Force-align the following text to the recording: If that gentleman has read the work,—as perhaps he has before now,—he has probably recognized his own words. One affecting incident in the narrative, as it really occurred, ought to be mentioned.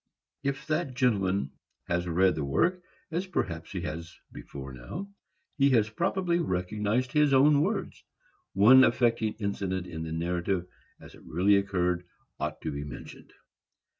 If 0.41 0.65
that 0.65 0.95
gentleman 0.95 1.51
has 1.83 2.07
read 2.07 2.33
the 2.33 2.43
work,—as 2.43 3.27
perhaps 3.27 3.71
he 3.71 3.81
has 3.81 4.17
before 4.31 4.73
now,—he 4.73 5.69
has 5.69 5.91
probably 5.91 6.39
recognized 6.39 7.11
his 7.11 7.35
own 7.35 7.61
words. 7.61 8.03
One 8.53 8.83
affecting 8.83 9.33
incident 9.35 9.85
in 9.85 10.01
the 10.01 10.11
narrative, 10.11 10.65
as 10.99 11.13
it 11.13 11.21
really 11.23 11.55
occurred, 11.57 12.03
ought 12.39 12.61
to 12.61 12.71
be 12.71 12.83
mentioned. 12.83 13.31